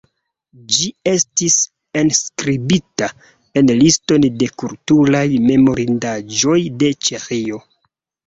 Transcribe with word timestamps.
Ĝi 0.75 0.85
estis 1.09 1.57
enskribita 2.01 3.09
en 3.61 3.69
Liston 3.81 4.25
de 4.43 4.47
kulturaj 4.63 5.23
memorindaĵoj 5.51 6.57
de 6.85 6.91
Ĉeĥio. 7.09 7.63